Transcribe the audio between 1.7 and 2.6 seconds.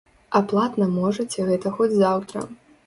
хоць заўтра.